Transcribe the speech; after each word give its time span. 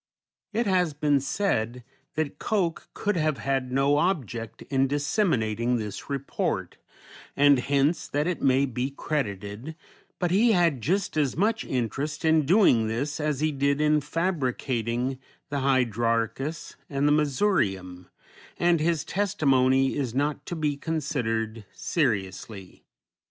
It 0.51 0.65
has 0.65 0.95
been 0.95 1.19
said 1.19 1.83
that 2.15 2.39
Koch 2.39 2.89
could 2.95 3.15
have 3.15 3.37
had 3.37 3.71
no 3.71 3.97
object 3.99 4.63
in 4.63 4.87
disseminating 4.87 5.75
this 5.77 6.09
report, 6.09 6.77
and 7.37 7.59
hence 7.59 8.07
that 8.07 8.25
it 8.25 8.41
may 8.41 8.65
be 8.65 8.89
credited, 8.89 9.75
but 10.17 10.31
he 10.31 10.53
had 10.53 10.81
just 10.81 11.17
as 11.17 11.37
much 11.37 11.63
interest 11.63 12.25
in 12.25 12.47
doing 12.47 12.87
this 12.87 13.19
as 13.19 13.41
he 13.41 13.51
did 13.51 13.79
in 13.79 14.01
fabricating 14.01 15.19
the 15.49 15.59
Hydrarchus 15.59 16.75
and 16.89 17.07
the 17.07 17.11
Missourium, 17.11 18.07
and 18.57 18.79
his 18.79 19.05
testimony 19.05 19.95
is 19.95 20.15
not 20.15 20.47
to 20.47 20.55
be 20.55 20.77
considered 20.77 21.63
seriously. 21.73 22.85